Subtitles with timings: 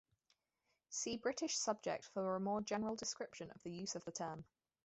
[0.89, 4.45] See British subject for a more general description of the use of the term.